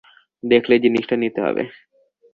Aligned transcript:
দেখলেই 0.43 0.79
জিনিসটা 0.79 1.15
নিতে 1.15 1.39
হবে। 1.41 1.63